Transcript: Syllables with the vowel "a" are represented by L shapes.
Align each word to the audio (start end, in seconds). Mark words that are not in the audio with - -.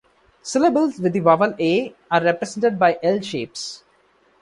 Syllables 0.41 0.99
with 0.99 1.13
the 1.13 1.19
vowel 1.19 1.53
"a" 1.59 1.93
are 2.09 2.23
represented 2.23 2.79
by 2.79 2.97
L 3.03 3.21
shapes. 3.21 3.83